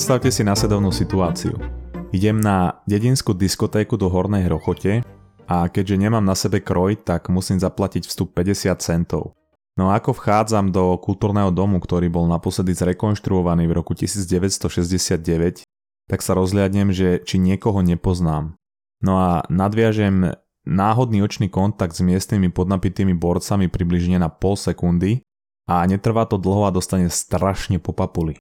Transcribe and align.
Predstavte 0.00 0.32
si 0.32 0.40
následovnú 0.40 0.96
situáciu. 0.96 1.60
Idem 2.08 2.40
na 2.40 2.80
dedinskú 2.88 3.36
diskotéku 3.36 4.00
do 4.00 4.08
Hornej 4.08 4.48
Hrochote 4.48 5.04
a 5.44 5.68
keďže 5.68 6.00
nemám 6.00 6.24
na 6.24 6.32
sebe 6.32 6.64
kroj, 6.64 7.04
tak 7.04 7.28
musím 7.28 7.60
zaplatiť 7.60 8.08
vstup 8.08 8.32
50 8.32 8.80
centov. 8.80 9.36
No 9.76 9.92
a 9.92 10.00
ako 10.00 10.16
vchádzam 10.16 10.72
do 10.72 10.96
kultúrneho 10.96 11.52
domu, 11.52 11.84
ktorý 11.84 12.08
bol 12.08 12.24
naposledy 12.32 12.72
zrekonštruovaný 12.80 13.68
v 13.68 13.76
roku 13.76 13.92
1969, 13.92 15.68
tak 16.08 16.20
sa 16.24 16.32
rozliadnem, 16.32 16.96
že 16.96 17.20
či 17.20 17.36
niekoho 17.36 17.84
nepoznám. 17.84 18.56
No 19.04 19.20
a 19.20 19.44
nadviažem 19.52 20.32
náhodný 20.64 21.20
očný 21.20 21.52
kontakt 21.52 21.92
s 21.92 22.00
miestnymi 22.00 22.48
podnapitými 22.48 23.12
borcami 23.12 23.68
približne 23.68 24.16
na 24.16 24.32
pol 24.32 24.56
sekundy 24.56 25.20
a 25.68 25.84
netrvá 25.84 26.24
to 26.24 26.40
dlho 26.40 26.64
a 26.64 26.72
dostane 26.72 27.12
strašne 27.12 27.76
po 27.76 27.92
papuli. 27.92 28.40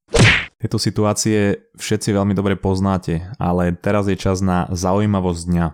Tieto 0.60 0.76
situácie 0.76 1.72
všetci 1.80 2.12
veľmi 2.12 2.36
dobre 2.36 2.60
poznáte, 2.60 3.32
ale 3.40 3.72
teraz 3.80 4.12
je 4.12 4.20
čas 4.20 4.44
na 4.44 4.68
zaujímavosť 4.68 5.42
dňa. 5.48 5.68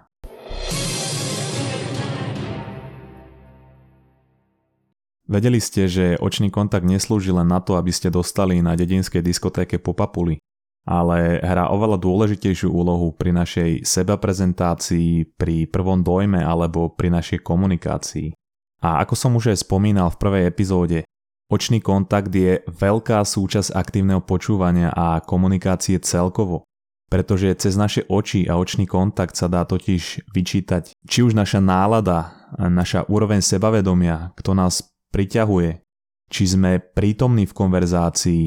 Vedeli 5.26 5.58
ste, 5.58 5.90
že 5.90 6.22
očný 6.22 6.54
kontakt 6.54 6.86
neslúži 6.86 7.34
len 7.34 7.50
na 7.50 7.66
to, 7.66 7.82
aby 7.82 7.90
ste 7.90 8.14
dostali 8.14 8.62
na 8.62 8.78
dedinskej 8.78 9.26
diskotéke 9.26 9.82
po 9.82 9.98
papuli, 9.98 10.38
ale 10.86 11.42
hrá 11.42 11.74
oveľa 11.74 11.98
dôležitejšiu 11.98 12.70
úlohu 12.70 13.10
pri 13.18 13.34
našej 13.34 13.90
sebaprezentácii, 13.90 15.34
pri 15.34 15.66
prvom 15.66 16.06
dojme 16.06 16.46
alebo 16.46 16.94
pri 16.94 17.10
našej 17.10 17.42
komunikácii. 17.42 18.38
A 18.86 19.02
ako 19.02 19.18
som 19.18 19.34
už 19.34 19.50
aj 19.50 19.66
spomínal 19.66 20.14
v 20.14 20.22
prvej 20.22 20.44
epizóde, 20.46 21.10
Očný 21.46 21.78
kontakt 21.78 22.34
je 22.34 22.66
veľká 22.66 23.22
súčasť 23.22 23.78
aktívneho 23.78 24.18
počúvania 24.26 24.90
a 24.90 25.22
komunikácie 25.22 26.02
celkovo, 26.02 26.66
pretože 27.06 27.54
cez 27.62 27.78
naše 27.78 28.02
oči 28.10 28.50
a 28.50 28.58
očný 28.58 28.90
kontakt 28.90 29.38
sa 29.38 29.46
dá 29.46 29.62
totiž 29.62 30.26
vyčítať, 30.34 30.98
či 31.06 31.20
už 31.22 31.38
naša 31.38 31.62
nálada, 31.62 32.50
naša 32.58 33.06
úroveň 33.06 33.46
sebavedomia, 33.46 34.34
kto 34.34 34.58
nás 34.58 34.90
priťahuje, 35.14 35.86
či 36.34 36.44
sme 36.50 36.82
prítomní 36.82 37.46
v 37.46 37.54
konverzácii 37.54 38.46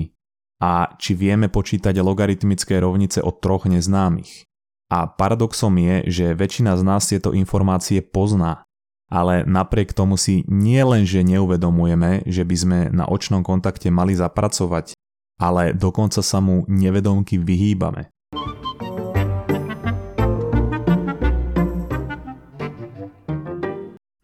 a 0.58 0.90
či 0.98 1.14
vieme 1.14 1.46
počítať 1.46 1.94
logaritmické 2.02 2.82
rovnice 2.82 3.22
od 3.22 3.38
troch 3.38 3.70
neznámych. 3.70 4.42
A 4.90 5.06
paradoxom 5.06 5.70
je, 5.78 5.94
že 6.10 6.26
väčšina 6.34 6.74
z 6.74 6.82
nás 6.82 7.06
tieto 7.06 7.30
informácie 7.30 8.02
pozná, 8.02 8.66
ale 9.08 9.42
napriek 9.48 9.96
tomu 9.96 10.20
si 10.20 10.44
nie 10.46 10.80
len, 10.84 11.08
neuvedomujeme, 11.08 12.28
že 12.28 12.44
by 12.44 12.56
sme 12.56 12.78
na 12.92 13.08
očnom 13.08 13.40
kontakte 13.40 13.88
mali 13.88 14.12
zapracovať, 14.12 14.92
ale 15.40 15.72
dokonca 15.72 16.20
sa 16.20 16.38
mu 16.44 16.68
nevedomky 16.68 17.40
vyhýbame. 17.40 18.12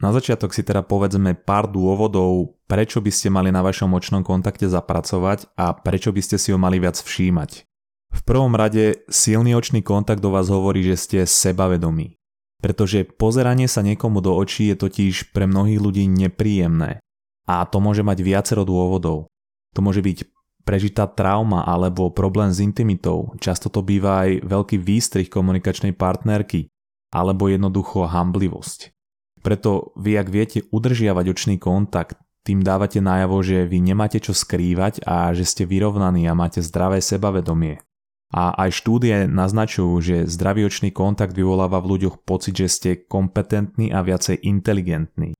Na 0.04 0.12
začiatok 0.12 0.52
si 0.52 0.60
teda 0.60 0.84
povedzme 0.84 1.32
pár 1.32 1.64
dôvodov, 1.64 2.60
prečo 2.68 3.00
by 3.00 3.08
ste 3.08 3.32
mali 3.32 3.48
na 3.48 3.64
vašom 3.64 3.88
očnom 3.88 4.20
kontakte 4.20 4.68
zapracovať 4.68 5.56
a 5.56 5.72
prečo 5.72 6.12
by 6.12 6.20
ste 6.20 6.36
si 6.36 6.52
ho 6.52 6.60
mali 6.60 6.76
viac 6.76 7.00
všímať. 7.00 7.64
V 8.12 8.20
prvom 8.20 8.52
rade 8.52 9.00
silný 9.08 9.56
očný 9.56 9.80
kontakt 9.80 10.20
do 10.20 10.28
vás 10.28 10.52
hovorí, 10.52 10.84
že 10.84 11.00
ste 11.00 11.18
sebavedomí 11.24 12.20
pretože 12.64 13.04
pozeranie 13.04 13.68
sa 13.68 13.84
niekomu 13.84 14.24
do 14.24 14.32
očí 14.32 14.72
je 14.72 14.80
totiž 14.80 15.36
pre 15.36 15.44
mnohých 15.44 15.76
ľudí 15.84 16.08
nepríjemné. 16.08 16.96
A 17.44 17.68
to 17.68 17.76
môže 17.76 18.00
mať 18.00 18.24
viacero 18.24 18.64
dôvodov. 18.64 19.28
To 19.76 19.84
môže 19.84 20.00
byť 20.00 20.24
prežitá 20.64 21.04
trauma 21.04 21.60
alebo 21.68 22.08
problém 22.08 22.48
s 22.48 22.64
intimitou, 22.64 23.36
často 23.36 23.68
to 23.68 23.84
býva 23.84 24.24
aj 24.24 24.48
veľký 24.48 24.80
výstrih 24.80 25.28
komunikačnej 25.28 25.92
partnerky, 25.92 26.72
alebo 27.12 27.52
jednoducho 27.52 28.08
hamblivosť. 28.08 28.96
Preto 29.44 29.92
vy, 30.00 30.16
ak 30.16 30.28
viete 30.32 30.64
udržiavať 30.72 31.24
očný 31.36 31.60
kontakt, 31.60 32.16
tým 32.48 32.64
dávate 32.64 33.04
najavo, 33.04 33.44
že 33.44 33.68
vy 33.68 33.92
nemáte 33.92 34.16
čo 34.24 34.32
skrývať 34.32 35.04
a 35.04 35.36
že 35.36 35.44
ste 35.44 35.68
vyrovnaní 35.68 36.24
a 36.24 36.32
máte 36.32 36.64
zdravé 36.64 37.04
sebavedomie. 37.04 37.84
A 38.34 38.50
aj 38.66 38.82
štúdie 38.82 39.30
naznačujú, 39.30 39.94
že 40.02 40.16
zdravý 40.26 40.66
očný 40.66 40.90
kontakt 40.90 41.38
vyvoláva 41.38 41.78
v 41.78 41.94
ľuďoch 41.94 42.26
pocit, 42.26 42.58
že 42.58 42.66
ste 42.66 42.90
kompetentní 43.06 43.94
a 43.94 44.02
viacej 44.02 44.42
inteligentní. 44.42 45.38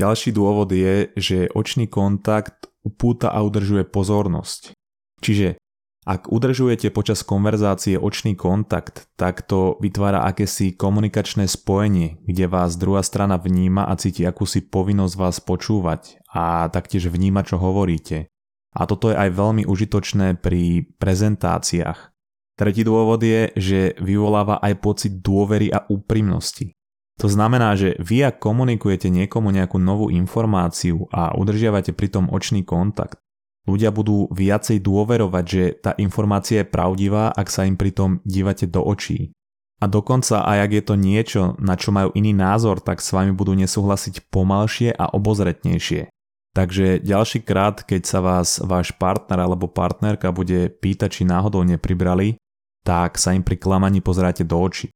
Ďalší 0.00 0.32
dôvod 0.32 0.72
je, 0.72 1.12
že 1.12 1.52
očný 1.52 1.92
kontakt 1.92 2.72
upúta 2.80 3.28
a 3.36 3.44
udržuje 3.44 3.84
pozornosť. 3.84 4.72
Čiže 5.20 5.60
ak 6.06 6.30
udržujete 6.30 6.94
počas 6.94 7.26
konverzácie 7.26 7.98
očný 7.98 8.38
kontakt, 8.38 9.10
tak 9.18 9.42
to 9.42 9.74
vytvára 9.82 10.22
akési 10.22 10.78
komunikačné 10.78 11.50
spojenie, 11.50 12.22
kde 12.22 12.46
vás 12.46 12.78
druhá 12.78 13.02
strana 13.02 13.36
vníma 13.42 13.90
a 13.90 13.98
cíti 13.98 14.22
akúsi 14.22 14.62
povinnosť 14.62 15.14
vás 15.18 15.36
počúvať 15.42 16.22
a 16.30 16.70
taktiež 16.70 17.10
vníma, 17.10 17.42
čo 17.42 17.58
hovoríte. 17.58 18.30
A 18.76 18.84
toto 18.84 19.08
je 19.08 19.16
aj 19.16 19.32
veľmi 19.32 19.64
užitočné 19.64 20.36
pri 20.44 20.84
prezentáciách. 21.00 22.12
Tretí 22.56 22.84
dôvod 22.84 23.20
je, 23.24 23.52
že 23.56 23.80
vyvoláva 24.00 24.60
aj 24.60 24.74
pocit 24.80 25.12
dôvery 25.20 25.72
a 25.72 25.84
úprimnosti. 25.88 26.76
To 27.16 27.32
znamená, 27.32 27.72
že 27.76 27.96
vy 27.96 28.28
ak 28.28 28.44
komunikujete 28.44 29.08
niekomu 29.08 29.48
nejakú 29.48 29.80
novú 29.80 30.12
informáciu 30.12 31.08
a 31.08 31.32
udržiavate 31.32 31.96
pritom 31.96 32.28
očný 32.28 32.60
kontakt, 32.64 33.16
ľudia 33.64 33.88
budú 33.88 34.28
viacej 34.32 34.84
dôverovať, 34.84 35.44
že 35.48 35.62
tá 35.80 35.92
informácia 35.96 36.60
je 36.60 36.68
pravdivá, 36.68 37.32
ak 37.32 37.48
sa 37.48 37.64
im 37.64 37.80
pritom 37.80 38.20
dívate 38.28 38.68
do 38.68 38.84
očí. 38.84 39.32
A 39.80 39.88
dokonca 39.88 40.40
aj 40.44 40.58
ak 40.68 40.70
je 40.72 40.84
to 40.84 40.94
niečo, 40.96 41.42
na 41.60 41.76
čo 41.76 41.92
majú 41.92 42.12
iný 42.16 42.32
názor, 42.32 42.80
tak 42.80 43.04
s 43.04 43.12
vami 43.12 43.36
budú 43.36 43.52
nesúhlasiť 43.52 44.32
pomalšie 44.32 44.96
a 44.96 45.12
obozretnejšie. 45.12 46.08
Takže 46.56 47.04
ďalší 47.04 47.44
krát, 47.44 47.84
keď 47.84 48.02
sa 48.08 48.24
vás 48.24 48.56
váš 48.64 48.88
partner 48.96 49.44
alebo 49.44 49.68
partnerka 49.68 50.32
bude 50.32 50.72
pýtať, 50.72 51.20
či 51.20 51.22
náhodou 51.28 51.60
nepribrali, 51.68 52.40
tak 52.80 53.20
sa 53.20 53.36
im 53.36 53.44
pri 53.44 53.60
klamaní 53.60 54.00
pozráte 54.00 54.40
do 54.40 54.56
očí. 54.56 54.88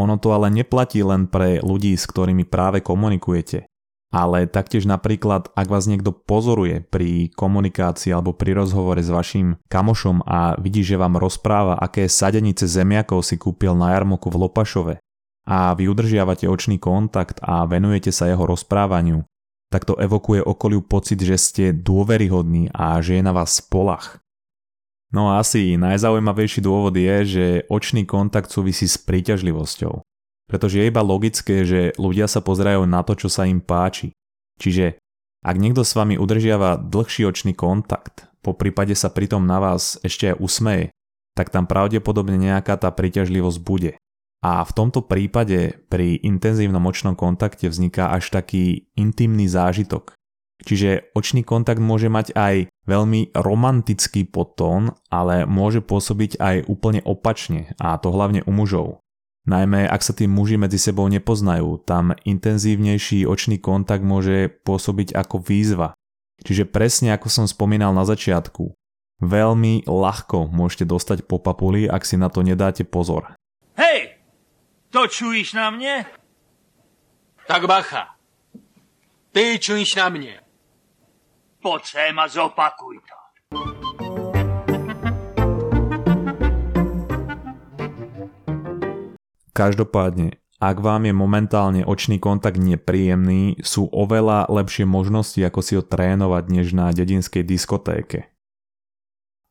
Ono 0.00 0.16
to 0.16 0.32
ale 0.32 0.48
neplatí 0.48 1.04
len 1.04 1.28
pre 1.28 1.60
ľudí, 1.60 1.92
s 1.92 2.08
ktorými 2.08 2.48
práve 2.48 2.80
komunikujete, 2.80 3.68
ale 4.08 4.48
taktiež 4.48 4.88
napríklad, 4.88 5.52
ak 5.52 5.68
vás 5.68 5.84
niekto 5.84 6.16
pozoruje 6.16 6.80
pri 6.80 7.28
komunikácii 7.28 8.16
alebo 8.16 8.32
pri 8.32 8.56
rozhovore 8.56 9.00
s 9.04 9.12
vašim 9.12 9.60
kamošom 9.68 10.24
a 10.24 10.56
vidí, 10.56 10.80
že 10.80 10.96
vám 10.96 11.20
rozpráva, 11.20 11.76
aké 11.76 12.08
sadenice 12.08 12.64
zemiakov 12.64 13.20
si 13.20 13.36
kúpil 13.36 13.76
na 13.76 13.92
jarmoku 13.92 14.32
v 14.32 14.48
Lopašove 14.48 14.94
a 15.44 15.76
vy 15.76 15.92
udržiavate 15.92 16.48
očný 16.48 16.80
kontakt 16.80 17.36
a 17.44 17.68
venujete 17.68 18.08
sa 18.16 18.32
jeho 18.32 18.48
rozprávaniu, 18.48 19.28
tak 19.76 19.84
to 19.84 20.00
evokuje 20.00 20.40
okoliu 20.40 20.80
pocit, 20.80 21.20
že 21.20 21.36
ste 21.36 21.76
dôveryhodní 21.76 22.72
a 22.72 22.96
že 23.04 23.20
je 23.20 23.22
na 23.28 23.36
vás 23.36 23.60
spolach. 23.60 24.24
No 25.12 25.28
a 25.28 25.44
asi 25.44 25.76
najzaujímavejší 25.76 26.64
dôvod 26.64 26.96
je, 26.96 27.16
že 27.28 27.46
očný 27.68 28.08
kontakt 28.08 28.48
súvisí 28.48 28.88
s 28.88 28.96
príťažlivosťou. 28.96 30.00
Pretože 30.48 30.80
je 30.80 30.88
iba 30.88 31.04
logické, 31.04 31.68
že 31.68 31.92
ľudia 32.00 32.24
sa 32.24 32.40
pozerajú 32.40 32.88
na 32.88 33.04
to, 33.04 33.20
čo 33.20 33.28
sa 33.28 33.44
im 33.44 33.60
páči. 33.60 34.16
Čiže 34.56 34.96
ak 35.44 35.60
niekto 35.60 35.84
s 35.84 35.92
vami 35.92 36.16
udržiava 36.16 36.80
dlhší 36.80 37.28
očný 37.28 37.52
kontakt, 37.52 38.32
po 38.40 38.56
prípade 38.56 38.96
sa 38.96 39.12
pritom 39.12 39.44
na 39.44 39.60
vás 39.60 40.00
ešte 40.00 40.32
aj 40.32 40.40
usmeje, 40.40 40.88
tak 41.36 41.52
tam 41.52 41.68
pravdepodobne 41.68 42.40
nejaká 42.40 42.80
tá 42.80 42.88
príťažlivosť 42.88 43.60
bude. 43.60 44.00
A 44.46 44.62
v 44.62 44.72
tomto 44.78 45.02
prípade 45.02 45.82
pri 45.90 46.22
intenzívnom 46.22 46.86
očnom 46.86 47.18
kontakte 47.18 47.66
vzniká 47.66 48.14
až 48.14 48.30
taký 48.30 48.86
intimný 48.94 49.50
zážitok. 49.50 50.14
Čiže 50.62 51.10
očný 51.18 51.42
kontakt 51.42 51.82
môže 51.82 52.06
mať 52.06 52.30
aj 52.38 52.70
veľmi 52.86 53.34
romantický 53.34 54.22
potón, 54.22 54.94
ale 55.10 55.50
môže 55.50 55.82
pôsobiť 55.82 56.38
aj 56.38 56.56
úplne 56.70 57.02
opačne, 57.02 57.74
a 57.82 57.98
to 57.98 58.14
hlavne 58.14 58.46
u 58.46 58.54
mužov. 58.54 59.02
Najmä 59.50 59.90
ak 59.90 60.02
sa 60.06 60.14
tí 60.14 60.30
muži 60.30 60.62
medzi 60.62 60.78
sebou 60.78 61.10
nepoznajú, 61.10 61.82
tam 61.82 62.14
intenzívnejší 62.14 63.26
očný 63.26 63.58
kontakt 63.58 64.06
môže 64.06 64.46
pôsobiť 64.62 65.10
ako 65.18 65.42
výzva. 65.42 65.98
Čiže 66.46 66.70
presne 66.70 67.10
ako 67.18 67.26
som 67.26 67.46
spomínal 67.50 67.90
na 67.90 68.06
začiatku, 68.06 68.70
veľmi 69.22 69.90
ľahko 69.90 70.54
môžete 70.54 70.86
dostať 70.86 71.18
po 71.26 71.42
papuli, 71.42 71.90
ak 71.90 72.06
si 72.06 72.14
na 72.14 72.30
to 72.30 72.46
nedáte 72.46 72.86
pozor. 72.86 73.34
To 74.96 75.06
čujíš 75.06 75.52
na 75.52 75.70
mě? 75.70 76.06
Tak 77.46 77.66
bacha. 77.66 78.06
Ty 79.32 79.58
čujíš 79.58 79.94
na 79.94 80.08
mě. 80.08 80.40
Poď 81.62 81.84
sem 81.84 82.18
a 82.18 82.28
zopakuj 82.28 82.96
to. 83.04 83.18
Každopádne, 89.52 90.40
ak 90.64 90.80
vám 90.80 91.04
je 91.04 91.12
momentálne 91.12 91.84
očný 91.84 92.16
kontakt 92.16 92.56
nepríjemný, 92.56 93.60
sú 93.60 93.92
oveľa 93.92 94.48
lepšie 94.48 94.88
možnosti, 94.88 95.44
ako 95.44 95.60
si 95.60 95.76
ho 95.76 95.84
trénovať, 95.84 96.44
než 96.48 96.72
na 96.72 96.88
dedinskej 96.88 97.44
diskotéke. 97.44 98.35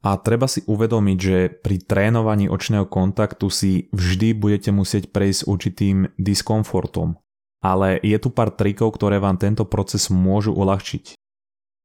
A 0.05 0.21
treba 0.21 0.45
si 0.45 0.61
uvedomiť, 0.69 1.17
že 1.17 1.37
pri 1.49 1.81
trénovaní 1.81 2.45
očného 2.45 2.85
kontaktu 2.85 3.49
si 3.49 3.89
vždy 3.89 4.37
budete 4.37 4.69
musieť 4.69 5.09
prejsť 5.09 5.49
určitým 5.49 6.13
diskomfortom. 6.21 7.17
Ale 7.65 7.97
je 8.05 8.13
tu 8.21 8.29
pár 8.29 8.53
trikov, 8.53 8.93
ktoré 8.93 9.17
vám 9.17 9.41
tento 9.41 9.65
proces 9.65 10.13
môžu 10.13 10.53
uľahčiť. 10.53 11.17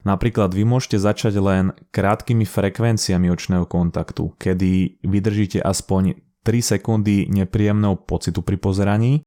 Napríklad 0.05 0.53
vy 0.53 0.69
môžete 0.69 1.01
začať 1.01 1.41
len 1.41 1.73
krátkými 1.93 2.45
frekvenciami 2.45 3.33
očného 3.33 3.65
kontaktu, 3.65 4.37
kedy 4.37 5.01
vydržíte 5.01 5.65
aspoň 5.65 6.21
3 6.45 6.77
sekundy 6.77 7.29
nepríjemného 7.33 8.01
pocitu 8.05 8.45
pri 8.45 8.61
pozeraní 8.61 9.25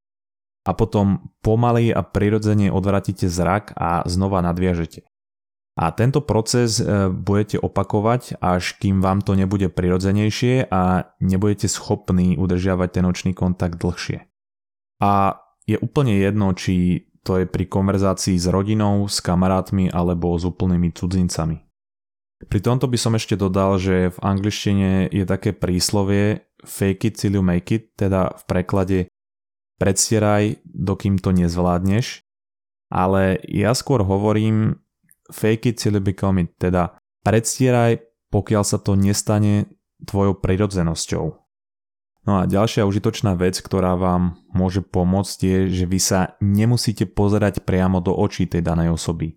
a 0.66 0.72
potom 0.78 1.34
pomaly 1.42 1.90
a 1.94 2.06
prirodzene 2.06 2.70
odvratíte 2.70 3.26
zrak 3.26 3.74
a 3.74 4.06
znova 4.06 4.42
nadviažete. 4.46 5.06
A 5.74 5.90
tento 5.90 6.22
proces 6.22 6.78
e, 6.78 7.10
budete 7.10 7.58
opakovať, 7.58 8.38
až 8.38 8.78
kým 8.78 9.02
vám 9.02 9.26
to 9.26 9.34
nebude 9.34 9.74
prirodzenejšie 9.74 10.70
a 10.70 11.10
nebudete 11.18 11.66
schopní 11.66 12.38
udržiavať 12.38 12.90
ten 12.94 13.06
očný 13.10 13.32
kontakt 13.34 13.82
dlhšie. 13.82 14.30
A 15.02 15.42
je 15.66 15.82
úplne 15.82 16.14
jedno, 16.14 16.54
či 16.54 17.08
to 17.26 17.42
je 17.42 17.50
pri 17.50 17.66
konverzácii 17.66 18.38
s 18.38 18.46
rodinou, 18.52 19.10
s 19.10 19.18
kamarátmi 19.24 19.90
alebo 19.90 20.38
s 20.38 20.46
úplnými 20.46 20.94
cudzincami. 20.94 21.58
Pri 22.44 22.60
tomto 22.60 22.92
by 22.92 22.98
som 23.00 23.16
ešte 23.16 23.40
dodal, 23.40 23.80
že 23.80 24.12
v 24.12 24.18
angličtine 24.20 25.08
je 25.10 25.24
také 25.24 25.56
príslovie 25.56 26.52
fake 26.68 27.10
it 27.10 27.16
till 27.16 27.40
you 27.40 27.44
make 27.44 27.72
it, 27.72 27.96
teda 27.96 28.36
v 28.36 28.44
preklade 28.46 29.00
predstieraj, 29.80 30.60
dokým 30.68 31.20
to 31.20 31.32
nezvládneš, 31.32 32.24
ale 32.92 33.40
ja 33.48 33.72
skôr 33.72 34.04
hovorím 34.04 34.84
fake 35.32 35.72
it 35.72 35.80
till 35.80 35.96
you 35.96 36.04
become 36.04 36.42
it, 36.42 36.52
teda 36.60 36.98
predstieraj, 37.24 38.04
pokiaľ 38.34 38.64
sa 38.66 38.82
to 38.82 38.98
nestane 38.98 39.70
tvojou 40.04 40.36
prirodzenosťou. 40.42 41.26
No 42.24 42.40
a 42.40 42.48
ďalšia 42.48 42.88
užitočná 42.88 43.36
vec, 43.36 43.60
ktorá 43.60 44.00
vám 44.00 44.40
môže 44.56 44.80
pomôcť 44.80 45.38
je, 45.44 45.58
že 45.84 45.86
vy 45.86 46.00
sa 46.00 46.20
nemusíte 46.40 47.04
pozerať 47.04 47.68
priamo 47.68 48.00
do 48.00 48.16
očí 48.16 48.48
tej 48.48 48.64
danej 48.64 48.96
osoby. 48.96 49.36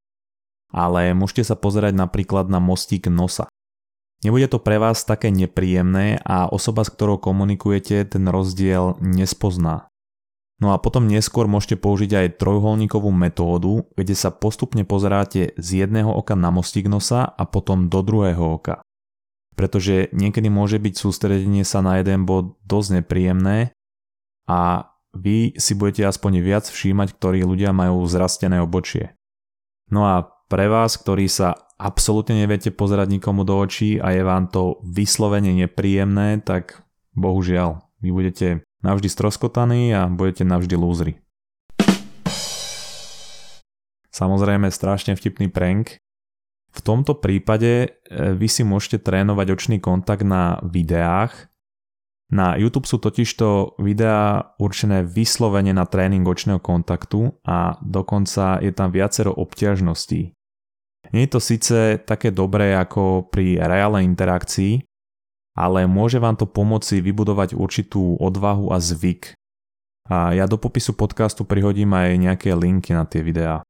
Ale 0.71 1.11
môžete 1.15 1.51
sa 1.51 1.59
pozerať 1.59 1.99
napríklad 1.99 2.47
na 2.47 2.63
mostík 2.63 3.11
nosa. 3.11 3.51
Nebude 4.23 4.47
to 4.47 4.63
pre 4.63 4.79
vás 4.79 5.03
také 5.03 5.35
nepríjemné 5.35 6.23
a 6.23 6.47
osoba, 6.47 6.87
s 6.87 6.91
ktorou 6.95 7.19
komunikujete, 7.19 8.07
ten 8.07 8.25
rozdiel 8.31 8.97
nespozná. 9.03 9.91
No 10.57 10.73
a 10.73 10.81
potom 10.81 11.05
neskôr 11.05 11.45
môžete 11.45 11.77
použiť 11.77 12.11
aj 12.17 12.41
trojuholníkovú 12.41 13.13
metódu, 13.13 13.85
kde 13.93 14.17
sa 14.17 14.33
postupne 14.33 14.89
pozeráte 14.89 15.53
z 15.61 15.85
jedného 15.85 16.09
oka 16.09 16.33
na 16.33 16.49
mostík 16.49 16.89
nosa 16.89 17.29
a 17.29 17.45
potom 17.45 17.93
do 17.93 18.01
druhého 18.01 18.57
oka. 18.57 18.81
Pretože 19.53 20.09
niekedy 20.17 20.49
môže 20.49 20.81
byť 20.81 20.95
sústredenie 20.97 21.65
sa 21.65 21.85
na 21.85 22.01
jeden 22.01 22.25
bod 22.25 22.57
dosť 22.65 23.05
nepríjemné 23.05 23.77
a 24.49 24.93
vy 25.17 25.57
si 25.57 25.73
budete 25.77 26.09
aspoň 26.09 26.45
viac 26.45 26.65
všímať, 26.69 27.17
ktorí 27.17 27.45
ľudia 27.45 27.73
majú 27.73 28.05
zrastené 28.05 28.61
obočie. 28.61 29.17
No 29.93 30.09
a 30.09 30.29
pre 30.49 30.69
vás, 30.69 30.97
ktorí 31.01 31.29
sa 31.29 31.57
absolútne 31.77 32.37
neviete 32.37 32.73
pozerať 32.73 33.13
nikomu 33.13 33.45
do 33.45 33.57
očí 33.61 34.01
a 34.01 34.13
je 34.13 34.25
vám 34.25 34.49
to 34.49 34.81
vyslovene 34.85 35.53
nepríjemné, 35.53 36.41
tak 36.41 36.85
bohužiaľ, 37.13 37.85
vy 38.01 38.11
budete 38.13 38.66
navždy 38.85 39.09
stroskotaní 39.09 39.95
a 39.95 40.09
budete 40.11 40.45
navždy 40.45 40.75
lúzri. 40.77 41.13
Samozrejme 44.17 44.73
strašne 44.73 45.13
vtipný 45.13 45.53
prank. 45.53 46.01
V 46.73 46.81
tomto 46.81 47.17
prípade 47.21 47.73
e, 47.85 47.89
vy 48.33 48.49
si 48.49 48.65
môžete 48.65 49.05
trénovať 49.05 49.47
očný 49.53 49.77
kontakt 49.77 50.25
na 50.25 50.57
videách. 50.65 51.53
Na 52.33 52.57
YouTube 52.57 52.89
sú 52.89 52.97
totižto 52.97 53.79
videá 53.79 54.57
určené 54.57 55.05
vyslovene 55.05 55.77
na 55.77 55.85
tréning 55.85 56.25
očného 56.25 56.59
kontaktu 56.59 57.39
a 57.45 57.77
dokonca 57.85 58.59
je 58.65 58.73
tam 58.73 58.89
viacero 58.91 59.37
obťažností. 59.37 60.33
Nie 61.15 61.23
je 61.29 61.31
to 61.31 61.41
síce 61.41 61.77
také 62.03 62.35
dobré 62.35 62.75
ako 62.75 63.31
pri 63.31 63.63
reálnej 63.63 64.03
interakcii, 64.09 64.83
ale 65.57 65.89
môže 65.89 66.21
vám 66.21 66.37
to 66.37 66.45
pomôcť 66.45 67.01
vybudovať 67.01 67.57
určitú 67.57 68.21
odvahu 68.21 68.69
a 68.71 68.77
zvyk. 68.77 69.33
A 70.07 70.37
ja 70.37 70.45
do 70.47 70.61
popisu 70.61 70.95
podcastu 70.95 71.43
prihodím 71.43 71.97
aj 71.97 72.21
nejaké 72.21 72.55
linky 72.55 72.95
na 72.95 73.09
tie 73.09 73.25
videá. 73.25 73.65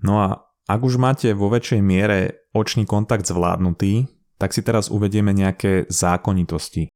No 0.00 0.24
a 0.24 0.48
ak 0.64 0.80
už 0.80 0.96
máte 0.96 1.28
vo 1.36 1.52
väčšej 1.52 1.84
miere 1.84 2.48
očný 2.56 2.88
kontakt 2.88 3.28
zvládnutý, 3.28 4.08
tak 4.40 4.56
si 4.56 4.64
teraz 4.64 4.88
uvedieme 4.88 5.36
nejaké 5.36 5.84
zákonitosti. 5.90 6.88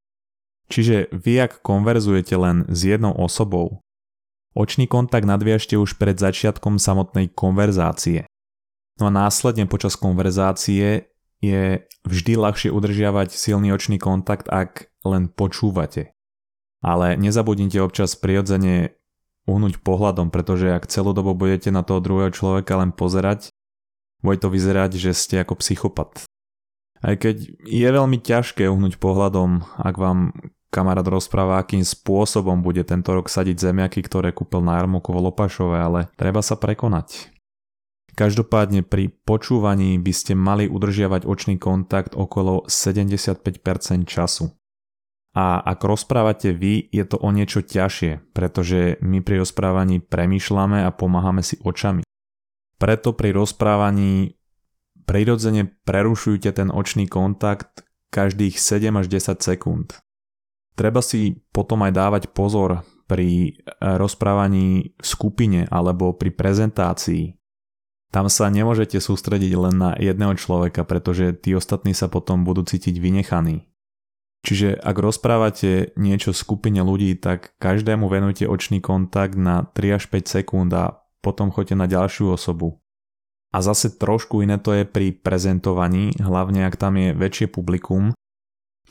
Čiže 0.71 1.11
vy 1.13 1.45
ak 1.45 1.61
konverzujete 1.61 2.33
len 2.39 2.65
s 2.71 2.87
jednou 2.87 3.13
osobou, 3.13 3.83
očný 4.57 4.89
kontakt 4.89 5.29
nadviažte 5.29 5.77
už 5.77 6.01
pred 6.01 6.17
začiatkom 6.17 6.81
samotnej 6.81 7.29
konverzácie. 7.29 8.25
No 9.01 9.09
a 9.09 9.11
následne 9.13 9.65
počas 9.65 9.97
konverzácie 9.97 11.09
je 11.41 11.83
vždy 12.05 12.33
ľahšie 12.39 12.69
udržiavať 12.69 13.33
silný 13.33 13.73
očný 13.73 13.97
kontakt, 13.99 14.47
ak 14.47 14.93
len 15.03 15.27
počúvate. 15.27 16.13
Ale 16.83 17.15
nezabudnite 17.19 17.79
občas 17.83 18.15
prirodzene 18.15 18.95
uhnúť 19.43 19.83
pohľadom, 19.83 20.31
pretože 20.31 20.71
ak 20.71 20.87
celú 20.87 21.11
dobu 21.11 21.35
budete 21.35 21.67
na 21.71 21.83
toho 21.83 21.99
druhého 21.99 22.31
človeka 22.31 22.79
len 22.79 22.95
pozerať, 22.95 23.51
bude 24.23 24.39
to 24.39 24.47
vyzerať, 24.47 24.95
že 24.95 25.11
ste 25.11 25.35
ako 25.43 25.59
psychopat. 25.59 26.23
Aj 27.03 27.19
keď 27.19 27.43
je 27.67 27.89
veľmi 27.91 28.23
ťažké 28.23 28.63
uhnúť 28.71 28.95
pohľadom, 28.95 29.67
ak 29.83 29.95
vám 29.99 30.31
kamarát 30.71 31.03
rozpráva, 31.03 31.59
akým 31.59 31.83
spôsobom 31.83 32.63
bude 32.63 32.87
tento 32.87 33.11
rok 33.11 33.27
sadiť 33.27 33.59
zemiaky, 33.59 33.99
ktoré 33.99 34.31
kúpil 34.31 34.63
na 34.63 34.79
Jarmoku 34.79 35.11
v 35.11 35.27
Lopašove, 35.27 35.75
ale 35.75 35.99
treba 36.15 36.39
sa 36.39 36.55
prekonať. 36.55 37.32
Každopádne 38.13 38.85
pri 38.85 39.09
počúvaní 39.09 39.97
by 39.97 40.13
ste 40.13 40.37
mali 40.37 40.69
udržiavať 40.69 41.25
očný 41.25 41.57
kontakt 41.57 42.13
okolo 42.13 42.69
75% 42.69 43.41
času. 44.05 44.53
A 45.33 45.57
ak 45.57 45.81
rozprávate 45.81 46.53
vy, 46.53 46.93
je 46.93 47.01
to 47.09 47.17
o 47.17 47.33
niečo 47.33 47.65
ťažšie, 47.65 48.37
pretože 48.37 49.01
my 49.01 49.25
pri 49.25 49.41
rozprávaní 49.41 49.97
premýšľame 49.97 50.85
a 50.85 50.93
pomáhame 50.93 51.41
si 51.41 51.57
očami. 51.57 52.05
Preto 52.77 53.17
pri 53.17 53.33
rozprávaní 53.33 54.37
prirodzene 55.09 55.73
prerušujte 55.81 56.53
ten 56.53 56.69
očný 56.69 57.09
kontakt 57.09 57.81
každých 58.13 58.61
7 58.61 58.93
až 58.93 59.09
10 59.09 59.41
sekúnd. 59.41 59.97
Treba 60.77 61.01
si 61.01 61.41
potom 61.49 61.81
aj 61.81 61.97
dávať 61.97 62.23
pozor 62.29 62.85
pri 63.09 63.57
rozprávaní 63.81 64.93
v 64.93 65.05
skupine 65.05 65.65
alebo 65.65 66.13
pri 66.13 66.29
prezentácii, 66.29 67.33
tam 68.13 68.29
sa 68.29 68.45
nemôžete 68.53 69.01
sústrediť 69.01 69.57
len 69.57 69.75
na 69.81 69.91
jedného 69.97 70.37
človeka, 70.37 70.85
pretože 70.85 71.33
tí 71.33 71.57
ostatní 71.57 71.97
sa 71.97 72.05
potom 72.05 72.45
budú 72.45 72.61
cítiť 72.61 73.01
vynechaní. 73.01 73.65
Čiže 74.45 74.77
ak 74.77 74.97
rozprávate 75.01 75.97
niečo 75.97 76.29
skupine 76.29 76.85
ľudí, 76.85 77.17
tak 77.17 77.57
každému 77.57 78.05
venujte 78.05 78.45
očný 78.45 78.85
kontakt 78.85 79.33
na 79.33 79.65
3 79.73 79.97
až 79.97 80.03
5 80.13 80.29
sekúnd 80.29 80.69
a 80.77 81.01
potom 81.25 81.49
choďte 81.49 81.73
na 81.73 81.89
ďalšiu 81.89 82.37
osobu. 82.37 82.77
A 83.49 83.65
zase 83.65 83.89
trošku 83.89 84.45
iné 84.45 84.61
to 84.61 84.77
je 84.77 84.85
pri 84.85 85.15
prezentovaní, 85.15 86.13
hlavne 86.21 86.69
ak 86.69 86.77
tam 86.77 87.01
je 87.01 87.17
väčšie 87.17 87.49
publikum, 87.49 88.13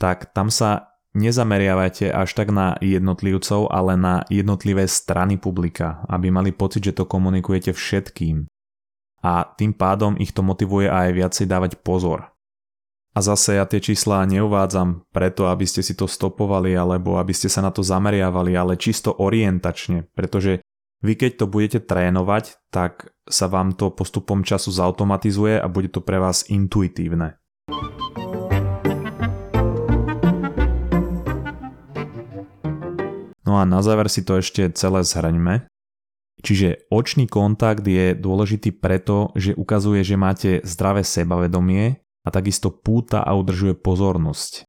tak 0.01 0.35
tam 0.35 0.51
sa 0.51 0.99
nezameriavajte 1.13 2.11
až 2.11 2.33
tak 2.33 2.49
na 2.49 2.75
jednotlivcov, 2.81 3.69
ale 3.71 3.93
na 3.95 4.25
jednotlivé 4.27 4.89
strany 4.89 5.37
publika, 5.37 6.01
aby 6.09 6.33
mali 6.33 6.51
pocit, 6.51 6.81
že 6.81 6.97
to 6.97 7.05
komunikujete 7.05 7.71
všetkým 7.71 8.49
a 9.23 9.47
tým 9.55 9.71
pádom 9.71 10.19
ich 10.19 10.35
to 10.35 10.43
motivuje 10.43 10.91
aj 10.91 11.15
viacej 11.15 11.45
dávať 11.47 11.71
pozor. 11.79 12.29
A 13.13 13.21
zase 13.21 13.61
ja 13.61 13.65
tie 13.69 13.79
čísla 13.79 14.25
neuvádzam 14.25 15.07
preto, 15.13 15.47
aby 15.47 15.63
ste 15.69 15.85
si 15.85 15.93
to 15.93 16.09
stopovali 16.09 16.73
alebo 16.75 17.15
aby 17.21 17.31
ste 17.31 17.47
sa 17.47 17.61
na 17.61 17.69
to 17.69 17.85
zameriavali, 17.85 18.57
ale 18.57 18.75
čisto 18.75 19.15
orientačne, 19.15 20.11
pretože 20.17 20.65
vy 21.05 21.13
keď 21.13 21.31
to 21.39 21.45
budete 21.45 21.79
trénovať, 21.85 22.57
tak 22.73 23.13
sa 23.29 23.47
vám 23.47 23.77
to 23.77 23.93
postupom 23.93 24.41
času 24.41 24.73
zautomatizuje 24.73 25.61
a 25.61 25.67
bude 25.69 25.93
to 25.93 26.01
pre 26.01 26.17
vás 26.19 26.49
intuitívne. 26.49 27.37
No 33.43 33.61
a 33.61 33.69
na 33.69 33.85
záver 33.85 34.09
si 34.09 34.25
to 34.25 34.41
ešte 34.41 34.73
celé 34.73 35.05
zhraňme. 35.05 35.69
Čiže 36.43 36.91
očný 36.91 37.31
kontakt 37.31 37.87
je 37.87 38.11
dôležitý 38.11 38.75
preto, 38.75 39.31
že 39.33 39.55
ukazuje, 39.55 40.03
že 40.03 40.19
máte 40.19 40.59
zdravé 40.67 41.07
sebavedomie 41.07 42.03
a 42.23 42.29
takisto 42.29 42.67
púta 42.67 43.23
a 43.23 43.31
udržuje 43.31 43.79
pozornosť. 43.79 44.67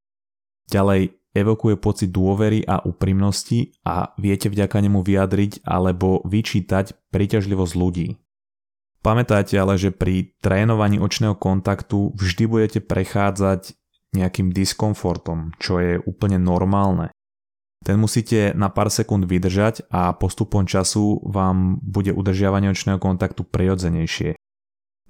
Ďalej 0.71 1.19
evokuje 1.35 1.75
pocit 1.76 2.14
dôvery 2.14 2.62
a 2.62 2.78
úprimnosti 2.87 3.75
a 3.83 4.14
viete 4.16 4.47
vďaka 4.47 4.78
nemu 4.87 5.02
vyjadriť 5.02 5.66
alebo 5.66 6.23
vyčítať 6.23 7.11
príťažlivosť 7.11 7.75
ľudí. 7.75 8.09
Pamätajte 9.04 9.59
ale, 9.61 9.76
že 9.76 9.93
pri 9.93 10.33
trénovaní 10.40 10.97
očného 10.97 11.37
kontaktu 11.37 12.16
vždy 12.16 12.45
budete 12.49 12.81
prechádzať 12.81 13.76
nejakým 14.14 14.54
diskomfortom, 14.54 15.52
čo 15.61 15.83
je 15.83 15.99
úplne 16.07 16.38
normálne. 16.38 17.11
Ten 17.85 18.00
musíte 18.00 18.57
na 18.57 18.73
pár 18.73 18.88
sekúnd 18.88 19.29
vydržať 19.29 19.85
a 19.93 20.17
postupom 20.17 20.64
času 20.64 21.21
vám 21.21 21.79
bude 21.85 22.17
udržiavanie 22.17 22.73
očného 22.73 22.97
kontaktu 22.97 23.45
prirodzenejšie. 23.45 24.41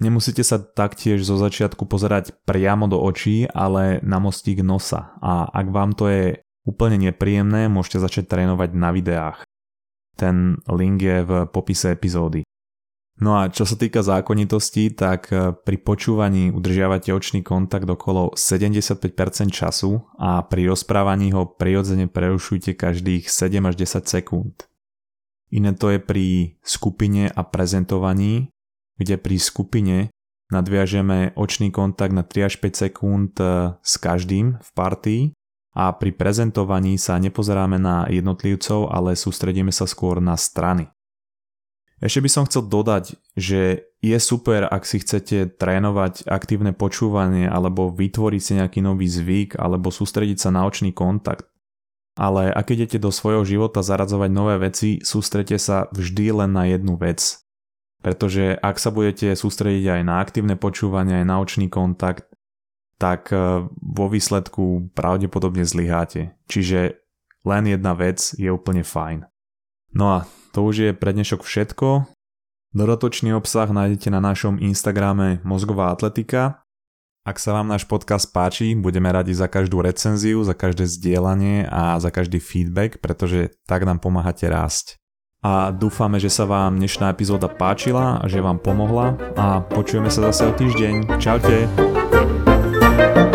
Nemusíte 0.03 0.43
sa 0.43 0.59
taktiež 0.59 1.23
zo 1.23 1.39
začiatku 1.39 1.87
pozerať 1.87 2.35
priamo 2.43 2.91
do 2.91 2.99
očí, 2.99 3.47
ale 3.47 4.03
na 4.03 4.19
mostík 4.19 4.59
nosa 4.61 5.15
a 5.23 5.47
ak 5.47 5.67
vám 5.71 5.95
to 5.95 6.11
je 6.11 6.25
úplne 6.67 6.99
nepríjemné, 6.99 7.71
môžete 7.71 8.03
začať 8.03 8.25
trénovať 8.27 8.75
na 8.75 8.91
videách. 8.91 9.47
Ten 10.19 10.59
link 10.71 11.03
je 11.03 11.23
v 11.23 11.31
popise 11.51 11.95
epizódy. 11.95 12.44
No 13.15 13.39
a 13.39 13.47
čo 13.47 13.63
sa 13.63 13.79
týka 13.79 14.03
zákonitosti, 14.03 14.91
tak 14.91 15.31
e, 15.31 15.55
pri 15.55 15.77
počúvaní 15.79 16.51
udržiavate 16.51 17.15
očný 17.15 17.47
kontakt 17.47 17.87
okolo 17.87 18.35
75% 18.35 19.55
času 19.55 20.03
a 20.19 20.43
pri 20.43 20.67
rozprávaní 20.67 21.31
ho 21.31 21.47
prirodzene 21.47 22.11
prerušujte 22.11 22.75
každých 22.75 23.31
7 23.31 23.71
až 23.71 23.75
10 23.79 24.11
sekúnd. 24.11 24.67
Iné 25.55 25.79
to 25.79 25.95
je 25.95 26.03
pri 26.03 26.59
skupine 26.67 27.31
a 27.31 27.41
prezentovaní, 27.47 28.51
kde 28.99 29.15
pri 29.15 29.39
skupine 29.39 29.97
nadviažeme 30.51 31.39
očný 31.39 31.71
kontakt 31.71 32.11
na 32.11 32.27
3 32.27 32.51
až 32.51 32.55
5 32.59 32.83
sekúnd 32.91 33.39
e, 33.39 33.79
s 33.79 33.95
každým 33.95 34.59
v 34.59 34.71
partii 34.75 35.23
a 35.75 35.95
pri 35.95 36.15
prezentovaní 36.15 36.99
sa 36.99 37.15
nepozeráme 37.23 37.79
na 37.79 38.11
jednotlivcov, 38.11 38.91
ale 38.91 39.15
sústredíme 39.19 39.71
sa 39.71 39.87
skôr 39.87 40.19
na 40.19 40.35
strany. 40.35 40.94
Ešte 42.03 42.21
by 42.21 42.31
som 42.31 42.47
chcel 42.47 42.67
dodať, 42.67 43.15
že 43.39 43.87
je 44.03 44.19
super, 44.19 44.67
ak 44.67 44.83
si 44.85 45.01
chcete 45.01 45.57
trénovať 45.57 46.27
aktívne 46.27 46.75
počúvanie 46.75 47.47
alebo 47.47 47.89
vytvoriť 47.95 48.43
si 48.43 48.53
nejaký 48.59 48.81
nový 48.83 49.07
zvyk 49.07 49.57
alebo 49.57 49.95
sústrediť 49.95 50.39
sa 50.39 50.51
na 50.51 50.67
očný 50.67 50.91
kontakt. 50.91 51.49
Ale 52.15 52.51
ak 52.51 52.71
idete 52.71 53.03
do 53.03 53.11
svojho 53.11 53.43
života 53.43 53.83
zaradzovať 53.83 54.31
nové 54.31 54.55
veci, 54.63 55.03
sústrete 55.03 55.59
sa 55.59 55.91
vždy 55.91 56.45
len 56.45 56.51
na 56.55 56.71
jednu 56.71 56.95
vec. 56.95 57.43
Pretože 58.05 58.55
ak 58.55 58.77
sa 58.79 58.93
budete 58.93 59.35
sústrediť 59.35 59.99
aj 59.99 60.03
na 60.05 60.21
aktívne 60.21 60.55
počúvanie, 60.55 61.25
aj 61.25 61.27
na 61.27 61.37
očný 61.41 61.67
kontakt, 61.73 62.29
tak 63.01 63.33
e, 63.35 63.67
vo 63.67 64.07
výsledku 64.07 64.93
pravdepodobne 64.95 65.67
zlyháte. 65.67 66.37
Čiže 66.47 67.01
len 67.43 67.65
jedna 67.67 67.97
vec 67.99 68.37
je 68.37 68.53
úplne 68.53 68.87
fajn. 68.87 69.27
No 69.97 70.05
a 70.15 70.19
to 70.55 70.63
už 70.63 70.75
je 70.79 70.91
pre 70.95 71.11
dnešok 71.11 71.43
všetko. 71.43 72.07
Dodatočný 72.79 73.35
obsah 73.35 73.67
nájdete 73.67 74.15
na 74.15 74.23
našom 74.23 74.63
Instagrame 74.63 75.43
Mozgová 75.43 75.91
atletika. 75.91 76.63
Ak 77.27 77.43
sa 77.43 77.59
vám 77.59 77.67
náš 77.67 77.83
podcast 77.91 78.31
páči, 78.31 78.79
budeme 78.79 79.11
radi 79.11 79.35
za 79.35 79.51
každú 79.51 79.83
recenziu, 79.83 80.39
za 80.47 80.55
každé 80.55 80.87
zdieľanie 80.87 81.67
a 81.67 81.99
za 81.99 82.15
každý 82.15 82.39
feedback, 82.39 83.03
pretože 83.03 83.51
tak 83.67 83.83
nám 83.83 83.99
pomáhate 83.99 84.47
rásť. 84.47 85.03
A 85.43 85.75
dúfame, 85.75 86.23
že 86.23 86.31
sa 86.31 86.47
vám 86.47 86.79
dnešná 86.79 87.11
epizóda 87.11 87.51
páčila 87.51 88.23
a 88.23 88.25
že 88.31 88.41
vám 88.41 88.63
pomohla 88.63 89.19
a 89.35 89.61
počujeme 89.61 90.09
sa 90.09 90.31
zase 90.31 90.49
o 90.49 90.53
týždeň. 90.55 91.19
Čaute! 91.19 91.69
thank 92.95 93.29
you 93.29 93.34